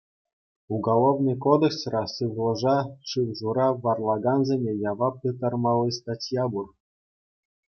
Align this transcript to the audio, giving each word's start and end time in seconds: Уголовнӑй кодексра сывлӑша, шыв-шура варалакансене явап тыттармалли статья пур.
Уголовнӑй 0.73 1.37
кодексра 1.45 2.03
сывлӑша, 2.13 2.77
шыв-шура 3.09 3.67
варалакансене 3.83 4.73
явап 4.91 5.15
тыттармалли 5.21 5.91
статья 5.99 6.43
пур. 6.51 6.67